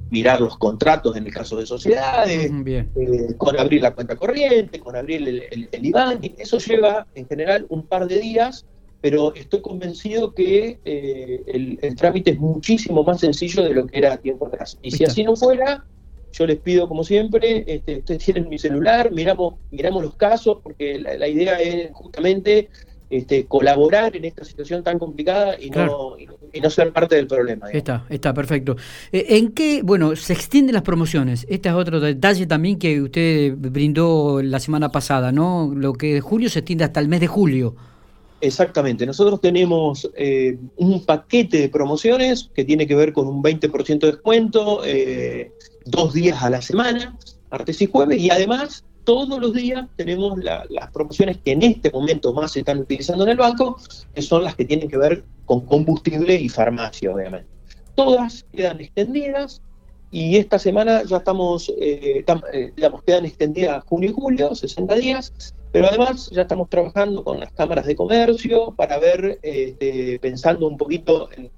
mirar 0.10 0.40
los 0.40 0.58
contratos 0.58 1.18
en 1.18 1.26
el 1.26 1.34
caso 1.34 1.58
de 1.58 1.66
sociedades, 1.66 2.50
eh, 2.66 3.36
con 3.38 3.60
abrir 3.60 3.82
la 3.82 3.94
cuenta 3.94 4.16
corriente, 4.16 4.80
con 4.80 4.96
abrir 4.96 5.28
el, 5.28 5.68
el, 5.72 5.86
IBAN. 5.86 6.20
Eso 6.38 6.60
lleva 6.60 7.06
en 7.14 7.28
general 7.28 7.66
un 7.68 7.86
par 7.86 8.08
de 8.08 8.20
días, 8.20 8.66
pero 9.02 9.36
estoy 9.36 9.62
convencido 9.62 10.34
que 10.34 10.80
eh, 10.86 11.78
el, 11.82 11.96
trámite 11.98 12.32
es 12.32 12.40
muchísimo 12.40 13.04
más 13.04 13.20
sencillo 13.20 13.64
de 13.64 13.74
lo 13.74 13.88
que 13.88 13.98
era 13.98 14.16
tiempo 14.18 14.48
atrás. 14.48 14.78
Y 14.82 14.92
si 14.92 15.04
así 15.04 15.24
no 15.26 15.36
fuera, 15.36 15.84
yo 16.32 16.48
les 16.48 16.60
pido, 16.60 16.88
como 16.88 17.04
siempre, 17.04 17.66
este, 17.68 17.98
ustedes 17.98 18.24
tienen 18.24 18.48
mi 18.48 18.58
celular, 18.58 19.12
miramos, 19.12 19.56
miramos 19.72 20.04
los 20.04 20.16
casos, 20.16 20.60
porque 20.64 21.00
la 21.00 21.28
idea 21.28 21.60
es 21.60 21.92
justamente 21.92 22.70
este, 23.12 23.46
colaborar 23.46 24.16
en 24.16 24.26
esta 24.26 24.46
situación 24.46 24.84
tan 24.84 24.98
complicada 24.98 25.60
y, 25.60 25.70
no, 25.70 26.16
y, 26.18 26.62
no, 26.62 26.70
ser 26.70 26.94
parte 26.94 27.16
del 27.16 27.28
problema. 27.28 27.70
Está, 27.70 28.06
está, 28.10 28.34
perfecto. 28.34 28.78
Eh, 29.12 29.26
¿En 29.30 29.52
qué, 29.52 29.82
bueno, 29.84 30.16
se 30.16 30.32
extienden 30.32 30.74
las 30.74 30.84
promociones? 30.84 31.46
Este 31.50 31.68
es 31.68 31.76
otro 31.76 32.00
detalle 32.00 32.48
también 32.48 32.80
que 32.80 33.02
usted 33.02 33.54
brindó 33.58 34.42
la 34.42 34.60
semana 34.60 34.90
pasada, 34.90 35.34
¿no? 35.34 35.74
Lo 35.76 35.92
que 35.94 36.14
de 36.14 36.22
julio 36.22 36.50
se 36.50 36.60
extiende 36.60 36.86
hasta 36.86 37.02
el 37.02 37.10
mes 37.10 37.20
de 37.20 37.28
julio. 37.28 37.76
Exactamente, 38.40 39.06
nosotros 39.06 39.40
tenemos 39.40 40.10
eh, 40.16 40.58
un 40.78 41.06
paquete 41.06 41.60
de 41.60 41.70
promociones 41.70 42.50
que 42.56 42.66
tiene 42.66 42.88
que 42.88 42.96
ver 42.96 43.14
con 43.14 43.28
un 43.28 43.44
20% 43.44 44.00
de 44.00 44.08
descuento, 44.08 44.82
eh, 44.84 45.52
dos 45.86 46.14
días 46.14 46.42
a 46.42 46.50
la 46.50 46.62
semana, 46.62 47.16
martes 47.52 47.82
y 47.82 47.88
jueves, 47.88 48.20
y 48.20 48.32
además 48.32 48.84
todos 49.04 49.40
los 49.40 49.54
días 49.54 49.88
tenemos 49.96 50.38
las 50.40 50.92
promociones 50.92 51.38
que 51.38 51.52
en 51.52 51.64
este 51.64 51.92
momento 51.92 52.34
más 52.34 52.52
se 52.52 52.60
están 52.60 52.80
utilizando 52.80 53.24
en 53.24 53.32
el 53.32 53.38
banco, 53.38 53.78
que 54.14 54.22
son 54.22 54.44
las 54.44 54.56
que 54.56 54.66
tienen 54.66 54.90
que 54.90 54.98
ver 54.98 55.24
con 55.46 55.62
combustible 55.66 56.36
y 56.36 56.50
farmacia, 56.50 57.14
obviamente. 57.14 57.50
Todas 57.96 58.46
quedan 58.54 58.80
extendidas 58.80 59.62
y 60.12 60.36
esta 60.36 60.60
semana 60.60 61.04
ya 61.04 61.18
estamos, 61.18 61.70
eh, 61.80 62.26
eh, 62.54 62.74
digamos, 62.76 63.02
quedan 63.04 63.26
extendidas 63.26 63.84
junio 63.86 64.10
y 64.10 64.14
julio, 64.14 64.54
60 64.54 64.96
días, 64.96 65.54
pero 65.72 65.88
además 65.88 66.30
ya 66.32 66.42
estamos 66.42 66.70
trabajando 66.70 67.24
con 67.24 67.40
las 67.40 67.52
cámaras 67.54 67.86
de 67.86 67.96
comercio 67.96 68.74
para 68.76 69.00
ver, 69.00 69.40
este, 69.42 70.20
pensando 70.20 70.68
un 70.68 70.78
poquito 70.78 71.30
en, 71.32 71.50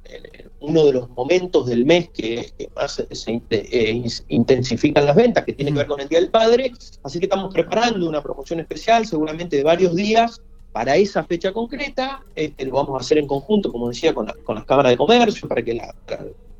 uno 0.59 0.85
de 0.85 0.93
los 0.93 1.09
momentos 1.09 1.65
del 1.65 1.83
mes 1.83 2.09
que, 2.09 2.53
más 2.75 3.03
se 3.09 3.41
eh, 3.49 4.03
intensifican 4.29 5.05
las 5.05 5.15
ventas, 5.15 5.43
que 5.43 5.53
tiene 5.53 5.71
que 5.71 5.79
ver 5.79 5.87
con 5.87 5.99
el 5.99 6.07
Día 6.07 6.19
del 6.19 6.29
Padre. 6.29 6.71
Así 7.03 7.19
que 7.19 7.25
estamos 7.25 7.51
preparando 7.53 8.07
una 8.07 8.21
promoción 8.21 8.59
especial, 8.59 9.05
seguramente 9.07 9.57
de 9.57 9.63
varios 9.63 9.95
días, 9.95 10.41
para 10.71 10.95
esa 10.95 11.23
fecha 11.23 11.51
concreta. 11.51 12.23
Este, 12.35 12.65
lo 12.65 12.75
vamos 12.75 12.95
a 12.95 13.03
hacer 13.03 13.17
en 13.17 13.27
conjunto, 13.27 13.71
como 13.71 13.89
decía, 13.89 14.13
con, 14.13 14.27
las 14.27 14.65
cámaras 14.65 14.91
de 14.91 14.97
comercio, 14.97 15.47
para 15.49 15.63
que 15.63 15.73
la, 15.73 15.93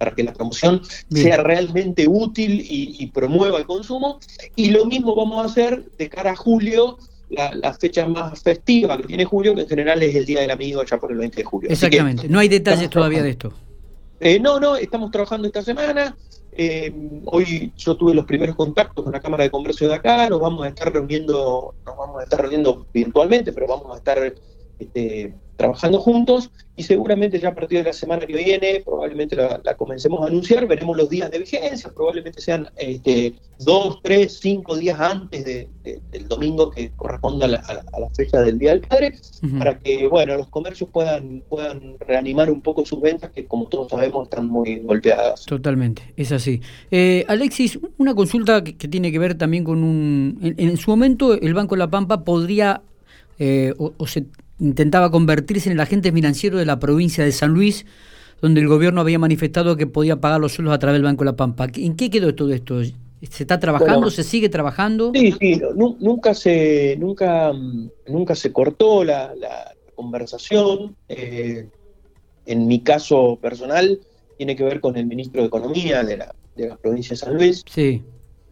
para 0.03 0.15
que 0.15 0.23
la 0.23 0.33
promoción 0.33 0.81
sea 1.09 1.37
realmente 1.37 2.05
útil 2.09 2.65
y, 2.69 3.07
promueva 3.07 3.57
el 3.57 3.65
consumo. 3.65 4.19
Y 4.53 4.71
lo 4.71 4.85
mismo 4.85 5.15
vamos 5.15 5.41
a 5.41 5.45
hacer 5.49 5.85
de 5.97 6.09
cara 6.09 6.31
a 6.31 6.35
julio, 6.35 6.97
la, 7.29 7.73
fecha 7.73 8.05
más 8.05 8.41
festiva 8.41 8.97
que 8.97 9.03
tiene 9.03 9.23
julio, 9.23 9.55
que 9.55 9.61
en 9.61 9.69
general 9.69 10.03
es 10.03 10.13
el 10.13 10.25
Día 10.25 10.41
del 10.41 10.51
Amigo, 10.51 10.83
ya 10.83 10.97
por 10.97 11.13
el 11.13 11.19
20 11.19 11.37
de 11.37 11.43
julio. 11.45 11.69
Exactamente, 11.69 12.27
no 12.27 12.39
hay 12.39 12.49
detalles 12.49 12.89
todavía 12.89 13.23
de 13.23 13.29
esto. 13.29 13.53
Eh, 14.19 14.41
no, 14.41 14.59
no, 14.59 14.75
estamos 14.75 15.09
trabajando 15.09 15.47
esta 15.47 15.61
semana. 15.61 16.17
Eh, 16.51 16.93
hoy 17.25 17.71
yo 17.77 17.95
tuve 17.95 18.13
los 18.13 18.25
primeros 18.25 18.57
contactos 18.57 19.05
con 19.05 19.13
la 19.13 19.21
Cámara 19.21 19.45
de 19.45 19.51
Comercio 19.51 19.87
de 19.87 19.95
acá, 19.95 20.27
nos 20.27 20.41
vamos 20.41 20.65
a 20.65 20.67
estar 20.67 20.91
reuniendo, 20.91 21.75
nos 21.85 21.97
vamos 21.97 22.19
a 22.19 22.23
estar 22.23 22.41
reuniendo 22.41 22.85
virtualmente, 22.93 23.53
pero 23.53 23.67
vamos 23.67 23.93
a 23.93 23.97
estar 23.97 24.33
este, 24.79 25.33
trabajando 25.55 25.99
juntos 25.99 26.51
y 26.75 26.83
seguramente 26.83 27.39
ya 27.39 27.49
a 27.49 27.55
partir 27.55 27.79
de 27.79 27.85
la 27.85 27.93
semana 27.93 28.25
que 28.25 28.35
viene 28.35 28.81
probablemente 28.83 29.35
la, 29.35 29.75
comencemos 29.75 30.21
a 30.23 30.27
anunciar, 30.27 30.67
veremos 30.67 30.97
los 30.97 31.09
días 31.09 31.29
de 31.29 31.39
vigencia, 31.39 31.91
probablemente 31.93 32.41
sean 32.41 32.67
este, 32.77 33.35
dos, 33.59 33.99
tres, 34.01 34.39
cinco 34.39 34.75
días 34.75 34.99
antes 34.99 35.45
del 35.45 36.27
domingo 36.27 36.71
que 36.71 36.89
corresponda 36.95 37.45
a 37.45 37.49
la, 37.49 38.09
fecha 38.15 38.41
del 38.41 38.57
Día 38.57 38.71
del 38.71 38.81
Padre, 38.81 39.13
para 39.59 39.77
que 39.77 40.07
bueno 40.07 40.35
los 40.37 40.47
comercios 40.47 40.89
puedan, 40.91 41.43
puedan 41.47 41.97
reanimar 41.99 42.49
un 42.49 42.61
poco 42.61 42.85
sus 42.85 42.99
ventas 43.01 43.31
que 43.31 43.45
como 43.45 43.67
todos 43.67 43.89
sabemos 43.89 44.23
están 44.23 44.47
muy 44.47 44.79
golpeadas. 44.79 45.45
Totalmente, 45.45 46.13
es 46.17 46.31
así. 46.31 46.61
Eh, 46.89 47.23
Alexis, 47.27 47.79
una 47.97 48.15
consulta 48.15 48.63
que, 48.63 48.73
tiene 48.87 49.11
que 49.11 49.19
ver 49.19 49.35
también 49.35 49.63
con 49.63 49.83
un... 49.83 50.39
En, 50.41 50.77
su 50.77 50.89
momento 50.89 51.33
el 51.33 51.53
Banco 51.53 51.75
de 51.75 51.79
la 51.79 51.89
Pampa 51.89 52.23
podría 52.23 52.81
eh, 53.39 53.73
o, 53.77 54.07
se 54.07 54.25
intentaba 54.63 55.11
convertirse 55.11 55.69
en 55.69 55.73
el 55.73 55.79
agente 55.81 56.11
financiero 56.11 56.57
de 56.57 56.65
la 56.65 56.79
provincia 56.79 57.23
de 57.23 57.31
San 57.31 57.51
Luis, 57.51 57.85
donde 58.41 58.61
el 58.61 58.67
gobierno 58.67 59.01
había 59.01 59.19
manifestado 59.19 59.75
que 59.75 59.87
podía 59.87 60.19
pagar 60.19 60.39
los 60.39 60.53
sueldos 60.53 60.73
a 60.73 60.79
través 60.79 60.95
del 60.95 61.03
Banco 61.03 61.23
de 61.23 61.31
la 61.31 61.35
Pampa. 61.35 61.67
¿En 61.75 61.95
qué 61.95 62.09
quedó 62.09 62.33
todo 62.33 62.53
esto? 62.53 62.81
¿Se 62.83 63.43
está 63.43 63.59
trabajando? 63.59 64.09
¿Se 64.09 64.23
sigue 64.23 64.49
trabajando? 64.49 65.11
Sí, 65.13 65.33
sí, 65.39 65.61
nunca 65.75 66.33
se, 66.33 66.95
nunca, 66.97 67.51
nunca 68.07 68.35
se 68.35 68.51
cortó 68.51 69.03
la, 69.03 69.33
conversación. 69.95 70.95
Eh, 71.07 71.67
en 72.45 72.67
mi 72.67 72.81
caso 72.81 73.37
personal, 73.41 73.99
tiene 74.37 74.55
que 74.55 74.63
ver 74.63 74.81
con 74.81 74.97
el 74.97 75.05
ministro 75.05 75.41
de 75.41 75.47
Economía 75.47 76.03
de 76.03 76.17
la, 76.17 76.35
de 76.55 76.69
la 76.69 76.77
provincia 76.77 77.11
de 77.11 77.17
San 77.17 77.35
Luis. 77.35 77.63
Sí. 77.69 78.01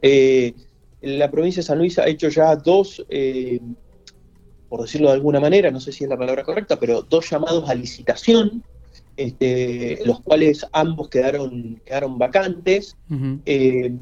Eh, 0.02 0.54
la 1.02 1.32
provincia 1.32 1.62
de 1.62 1.66
San 1.66 1.80
Luis 1.80 1.98
ha 2.00 2.08
hecho 2.08 2.30
ya 2.30 2.56
dos 2.56 3.04
eh, 3.10 3.60
por 4.72 4.84
decirlo 4.84 5.10
de 5.10 5.16
alguna 5.16 5.42
manera, 5.42 5.70
no 5.70 5.82
sé 5.82 5.92
si 5.92 6.06
es 6.06 6.10
la 6.10 6.18
palabra 6.18 6.46
correcta, 6.46 6.80
pero 6.80 7.02
dos 7.02 7.30
llamados 7.30 7.70
a 7.70 7.76
licitación, 7.76 8.64
este, 9.18 10.00
los 10.06 10.22
cuales 10.22 10.66
ambos 10.72 11.10
quedaron, 11.10 11.82
quedaron 11.86 12.18
vacantes, 12.18 12.96
eh, 13.46 13.94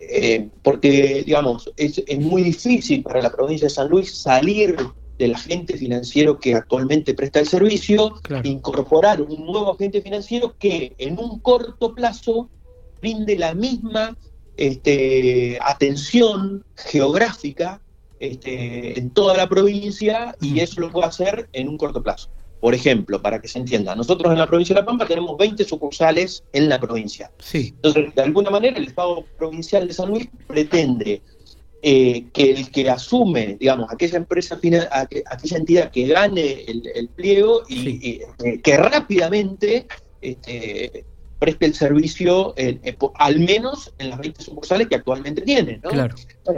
eh, 0.00 0.48
porque, 0.64 1.22
digamos, 1.24 1.70
es, 1.76 2.02
muy 2.18 2.42
difícil 2.42 3.04
para 3.04 3.22
la 3.22 3.30
provincia 3.30 3.66
de 3.66 3.70
San 3.70 3.88
Luis 3.90 4.12
salir 4.12 4.76
del 5.18 5.36
agente 5.36 5.76
financiero 5.76 6.40
que 6.40 6.56
actualmente 6.56 7.14
presta 7.14 7.38
el 7.38 7.46
servicio, 7.46 8.14
incorporar 8.42 9.22
un 9.22 9.46
nuevo 9.46 9.70
agente 9.70 10.02
financiero 10.02 10.56
que 10.58 10.96
en 10.98 11.16
un 11.16 11.38
corto 11.38 11.94
plazo 11.94 12.50
brinde 13.00 13.38
la 13.38 13.54
misma 13.54 14.18
este, 14.56 15.60
atención 15.62 16.64
geográfica 16.74 17.80
este, 18.20 18.98
en 18.98 19.10
toda 19.10 19.36
la 19.36 19.48
provincia 19.48 20.34
y 20.40 20.60
eso 20.60 20.80
lo 20.80 20.90
puede 20.90 21.06
hacer 21.06 21.48
en 21.52 21.68
un 21.68 21.78
corto 21.78 22.02
plazo. 22.02 22.30
Por 22.60 22.74
ejemplo, 22.74 23.22
para 23.22 23.40
que 23.40 23.46
se 23.46 23.58
entienda, 23.58 23.94
nosotros 23.94 24.32
en 24.32 24.38
la 24.38 24.46
provincia 24.46 24.74
de 24.74 24.80
La 24.80 24.86
Pampa 24.86 25.06
tenemos 25.06 25.36
20 25.38 25.64
sucursales 25.64 26.42
en 26.52 26.68
la 26.68 26.80
provincia. 26.80 27.30
Sí. 27.38 27.72
Entonces, 27.76 28.14
de 28.14 28.22
alguna 28.22 28.50
manera, 28.50 28.78
el 28.78 28.86
Estado 28.86 29.24
provincial 29.36 29.86
de 29.86 29.94
San 29.94 30.08
Luis 30.08 30.28
pretende 30.48 31.22
eh, 31.80 32.26
que 32.32 32.50
el 32.50 32.70
que 32.72 32.90
asume, 32.90 33.56
digamos, 33.60 33.92
aquella 33.92 34.16
empresa, 34.16 34.56
aquella 34.56 35.56
entidad 35.56 35.92
que 35.92 36.08
gane 36.08 36.64
el, 36.66 37.08
pliego 37.14 37.62
y, 37.68 38.20
eh, 38.42 38.60
que 38.60 38.76
rápidamente 38.76 39.86
este, 40.20 41.04
preste 41.38 41.66
el 41.66 41.74
servicio, 41.74 42.54
eh, 42.56 42.96
al 43.14 43.38
menos 43.38 43.92
en 43.98 44.10
las 44.10 44.18
20 44.18 44.42
sucursales 44.42 44.88
que 44.88 44.96
actualmente 44.96 45.42
tiene. 45.42 45.78
¿no? 45.84 45.90
Claro. 45.90 46.16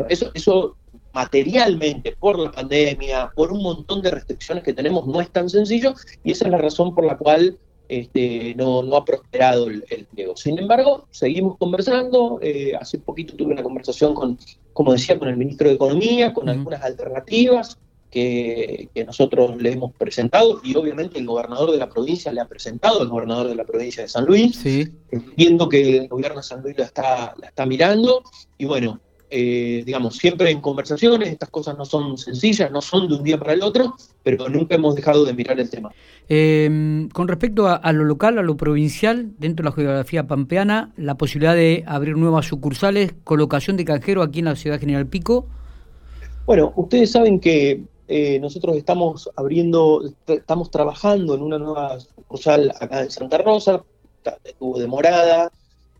eso, 0.08 0.30
eso 0.32 0.76
materialmente 1.12 2.16
por 2.18 2.38
la 2.38 2.50
pandemia, 2.50 3.30
por 3.34 3.52
un 3.52 3.62
montón 3.62 4.02
de 4.02 4.10
restricciones 4.10 4.64
que 4.64 4.72
tenemos, 4.72 5.06
no 5.06 5.20
es 5.20 5.30
tan 5.30 5.48
sencillo 5.48 5.94
y 6.24 6.32
esa 6.32 6.46
es 6.46 6.50
la 6.50 6.58
razón 6.58 6.94
por 6.94 7.04
la 7.04 7.16
cual 7.16 7.58
este, 7.88 8.54
no, 8.56 8.82
no 8.84 8.96
ha 8.96 9.04
prosperado 9.04 9.66
el, 9.66 9.82
pliego. 10.12 10.36
Sin 10.36 10.58
embargo, 10.58 11.06
seguimos 11.10 11.58
conversando. 11.58 12.38
Eh, 12.40 12.72
hace 12.80 12.98
poquito 12.98 13.34
tuve 13.34 13.52
una 13.52 13.64
conversación 13.64 14.14
con, 14.14 14.38
como 14.72 14.92
decía, 14.92 15.18
con 15.18 15.28
el 15.28 15.36
ministro 15.36 15.68
de 15.68 15.74
Economía, 15.74 16.32
con 16.32 16.48
algunas 16.48 16.82
alternativas 16.82 17.78
que, 18.10 18.88
nosotros 19.06 19.60
le 19.60 19.72
hemos 19.72 19.92
presentado 19.92 20.60
y 20.62 20.76
obviamente 20.76 21.18
el 21.18 21.26
gobernador 21.26 21.70
de 21.70 21.78
la 21.78 21.88
provincia 21.88 22.32
le 22.32 22.40
ha 22.40 22.44
presentado 22.46 23.00
al 23.00 23.08
gobernador 23.08 23.48
de 23.48 23.54
la 23.54 23.64
provincia 23.64 24.02
de 24.02 24.08
San 24.08 24.24
Luis, 24.24 24.62
viendo 25.36 25.68
que 25.68 25.98
el 25.98 26.08
gobierno 26.08 26.38
de 26.38 26.42
San 26.42 26.62
Luis 26.62 26.76
la 26.78 26.84
está, 26.84 27.34
la 27.38 27.48
está 27.48 27.66
mirando 27.66 28.22
y 28.58 28.66
bueno, 28.66 29.00
eh, 29.30 29.82
digamos, 29.86 30.16
siempre 30.16 30.50
en 30.50 30.60
conversaciones, 30.60 31.28
estas 31.28 31.50
cosas 31.50 31.78
no 31.78 31.84
son 31.84 32.18
sencillas, 32.18 32.70
no 32.72 32.82
son 32.82 33.08
de 33.08 33.14
un 33.14 33.22
día 33.22 33.38
para 33.38 33.52
el 33.52 33.62
otro, 33.62 33.94
pero 34.24 34.48
nunca 34.48 34.74
hemos 34.74 34.96
dejado 34.96 35.24
de 35.24 35.32
mirar 35.32 35.60
el 35.60 35.70
tema. 35.70 35.92
Em, 36.28 37.08
con 37.10 37.28
respecto 37.28 37.68
a, 37.68 37.92
lo 37.92 38.04
local, 38.04 38.38
a 38.38 38.42
lo 38.42 38.56
provincial, 38.56 39.30
dentro 39.38 39.62
de 39.62 39.70
la 39.70 39.76
geografía 39.76 40.26
pampeana, 40.26 40.92
la 40.96 41.14
posibilidad 41.16 41.54
de 41.54 41.84
abrir 41.86 42.16
nuevas 42.16 42.46
sucursales, 42.46 43.14
colocación 43.22 43.76
de 43.76 43.84
canjero 43.84 44.22
aquí 44.22 44.40
en 44.40 44.46
la 44.46 44.56
ciudad 44.56 44.80
General 44.80 45.06
Pico. 45.06 45.46
Bueno, 46.46 46.72
ustedes 46.74 47.12
saben 47.12 47.38
que 47.38 47.82
eh, 48.08 48.40
nosotros 48.40 48.76
estamos 48.76 49.30
abriendo, 49.36 50.02
estamos 50.26 50.72
trabajando 50.72 51.36
en 51.36 51.42
una 51.42 51.58
nueva 51.58 52.00
sucursal 52.00 52.72
acá 52.80 53.02
en 53.02 53.10
Santa 53.10 53.38
Rosa, 53.38 53.84
estuvo 54.44 54.78
demorada, 54.78 55.52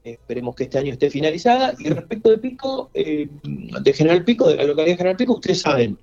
esperemos 0.05 0.55
que 0.55 0.65
este 0.65 0.79
año 0.79 0.93
esté 0.93 1.11
finalizada. 1.11 1.75
Y 1.79 1.89
respecto 1.89 2.31
de 2.31 2.39
Pico, 2.39 2.91
eh, 2.95 3.29
de 3.43 3.93
General 3.93 4.25
Pico, 4.25 4.49
de 4.49 4.57
la 4.57 4.65
localidad 4.65 4.95
de 4.95 4.97
General 4.97 5.17
Pico, 5.17 5.35
ustedes 5.35 5.61
saben, 5.61 5.99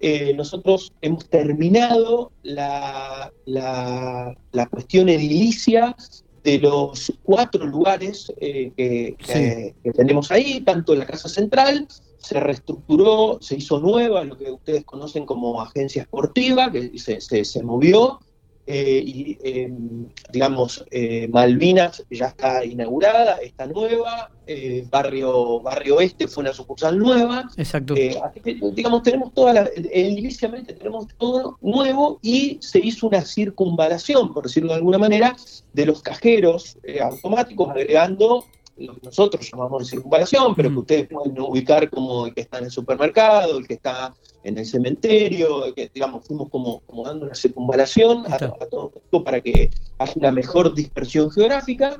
eh, 0.00 0.34
nosotros 0.34 0.92
hemos 1.00 1.26
terminado 1.28 2.32
la, 2.42 3.32
la, 3.46 4.66
cuestión 4.70 5.08
edilicia 5.08 5.96
de 6.42 6.58
los 6.58 7.12
cuatro 7.22 7.64
lugares 7.64 8.30
eh, 8.38 8.72
que, 8.76 9.74
tenemos 9.94 10.30
ahí, 10.30 10.60
tanto 10.60 10.94
la 10.94 11.06
Casa 11.06 11.28
Central, 11.28 11.88
se 12.18 12.38
reestructuró, 12.40 13.38
se 13.40 13.56
hizo 13.56 13.78
nueva, 13.80 14.24
lo 14.24 14.36
que 14.36 14.50
ustedes 14.50 14.84
conocen 14.84 15.24
como 15.24 15.60
agencia 15.60 16.02
esportiva, 16.02 16.70
que 16.70 16.98
se, 16.98 17.20
se, 17.20 17.44
se 17.44 17.62
movió, 17.62 18.20
eh, 18.66 19.02
y 19.04 19.38
em, 19.42 20.06
digamos, 20.32 20.84
eh, 20.90 21.28
Malvinas 21.28 22.02
ya 22.10 22.28
está 22.28 22.64
inaugurada, 22.64 23.36
está 23.36 23.66
nueva, 23.66 24.30
eh, 24.46 24.86
barrio, 24.90 25.60
barrio 25.60 26.00
Este 26.00 26.26
fue 26.26 26.44
una 26.44 26.52
sucursal 26.54 26.98
nueva. 26.98 27.48
Exacto. 27.56 27.94
así 28.22 28.40
que, 28.40 28.58
digamos, 28.72 29.02
tenemos 29.02 29.34
toda 29.34 29.52
la, 29.52 29.70
inicialmente 29.94 30.72
tenemos 30.72 31.08
todo 31.18 31.58
nuevo 31.60 32.18
y 32.22 32.58
se 32.62 32.78
hizo 32.78 33.06
una 33.06 33.22
circunvalación, 33.22 34.32
por 34.32 34.44
decirlo 34.44 34.70
de 34.70 34.76
alguna 34.76 34.98
manera, 34.98 35.36
de 35.74 35.86
los 35.86 36.02
cajeros 36.02 36.78
automáticos, 37.02 37.68
agregando 37.70 38.44
lo 38.76 38.94
que 38.94 39.00
nosotros 39.04 39.48
llamamos 39.50 39.88
circunvalación, 39.88 40.54
pero 40.54 40.70
que 40.70 40.78
ustedes 40.78 41.08
pueden 41.08 41.40
ubicar 41.40 41.88
como 41.90 42.26
el 42.26 42.34
que 42.34 42.42
está 42.42 42.58
en 42.58 42.64
el 42.64 42.70
supermercado, 42.70 43.58
el 43.58 43.66
que 43.66 43.74
está 43.74 44.14
en 44.42 44.58
el 44.58 44.66
cementerio, 44.66 45.74
que 45.74 45.90
digamos, 45.92 46.26
fuimos 46.26 46.48
como, 46.50 46.80
como 46.80 47.04
dando 47.04 47.26
una 47.26 47.34
circunvalación 47.34 48.24
a, 48.32 48.38
todo 48.38 48.92
esto 48.94 49.24
para 49.24 49.40
que 49.40 49.70
haya 49.98 50.12
una 50.16 50.32
mejor 50.32 50.74
dispersión 50.74 51.30
geográfica. 51.30 51.96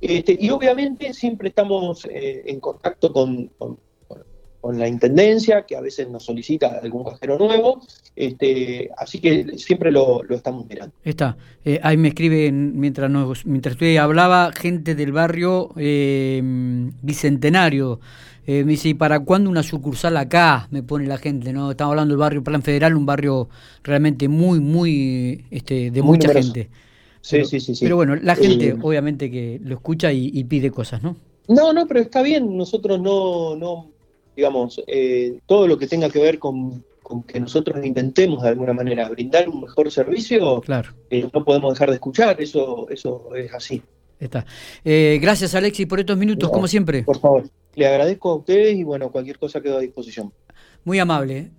Este, 0.00 0.36
y 0.40 0.50
obviamente 0.50 1.12
siempre 1.14 1.50
estamos 1.50 2.04
eh, 2.06 2.42
en 2.46 2.60
contacto 2.60 3.12
con, 3.12 3.48
con, 3.58 3.78
la 4.70 4.88
intendencia, 4.88 5.62
que 5.62 5.76
a 5.76 5.80
veces 5.80 6.08
nos 6.08 6.24
solicita 6.24 6.80
algún 6.82 7.04
cajero 7.04 7.38
nuevo, 7.38 7.82
este, 8.14 8.90
así 8.96 9.18
que 9.18 9.58
siempre 9.58 9.90
lo, 9.90 10.22
estamos 10.30 10.66
mirando. 10.68 10.94
Está. 11.04 11.36
Eh, 11.64 11.80
ahí 11.82 11.96
me 11.96 12.08
escriben, 12.08 12.78
mientras, 12.78 13.10
nos, 13.10 13.44
mientras 13.44 13.74
usted 13.74 13.96
hablaba, 13.96 14.52
gente 14.52 14.94
del 14.94 15.12
barrio 15.12 15.70
eh, 15.76 16.40
Bicentenario. 17.02 18.00
Eh, 18.44 18.64
me 18.64 18.72
dice, 18.72 18.88
¿y 18.88 18.94
para 18.94 19.20
cuándo 19.20 19.50
una 19.50 19.62
sucursal 19.62 20.16
acá? 20.16 20.66
Me 20.70 20.82
pone 20.82 21.06
la 21.06 21.16
gente, 21.16 21.52
¿no? 21.52 21.70
Estamos 21.70 21.92
hablando 21.92 22.12
del 22.12 22.18
barrio 22.18 22.42
Plan 22.42 22.62
Federal, 22.62 22.96
un 22.96 23.06
barrio 23.06 23.48
realmente 23.84 24.28
muy, 24.28 24.58
muy, 24.58 25.44
este, 25.50 25.90
de 25.92 26.02
mucha 26.02 26.32
gente. 26.32 26.68
Sí, 27.20 27.44
sí, 27.44 27.60
sí, 27.60 27.76
sí. 27.76 27.84
Pero 27.84 27.96
bueno, 27.96 28.16
la 28.16 28.34
gente 28.34 28.76
obviamente 28.82 29.30
que 29.30 29.60
lo 29.62 29.76
escucha 29.76 30.12
y, 30.12 30.42
pide 30.44 30.72
cosas, 30.72 31.04
¿no? 31.04 31.16
No, 31.46 31.72
no, 31.72 31.86
pero 31.86 32.00
está 32.00 32.20
bien. 32.22 32.56
Nosotros 32.56 33.00
no, 33.00 33.54
no 33.54 33.91
digamos, 34.36 34.82
todo 35.46 35.66
lo 35.66 35.78
que 35.78 35.86
tenga 35.86 36.10
que 36.10 36.20
ver 36.20 36.38
con 36.38 36.82
con 37.02 37.22
que 37.22 37.38
nosotros 37.38 37.84
intentemos 37.84 38.42
de 38.42 38.50
alguna 38.50 38.72
manera 38.72 39.08
brindar 39.08 39.48
un 39.48 39.62
mejor 39.62 39.90
servicio, 39.90 40.60
claro. 40.60 40.90
no 41.32 41.44
podemos 41.44 41.74
dejar 41.74 41.90
de 41.90 41.96
escuchar, 41.96 42.40
eso, 42.40 42.88
eso 42.88 43.34
es 43.34 43.52
así. 43.52 43.82
Está. 44.18 44.46
Eh, 44.84 45.18
gracias 45.20 45.54
Alexis 45.54 45.86
por 45.86 45.98
estos 45.98 46.16
minutos, 46.16 46.48
como 46.50 46.68
siempre. 46.68 47.02
Por 47.02 47.18
favor, 47.18 47.44
le 47.74 47.86
agradezco 47.86 48.30
a 48.30 48.34
ustedes 48.36 48.76
y 48.76 48.84
bueno, 48.84 49.10
cualquier 49.10 49.38
cosa 49.38 49.60
quedo 49.60 49.78
a 49.78 49.80
disposición. 49.80 50.32
Muy 50.84 51.00
amable. 51.00 51.50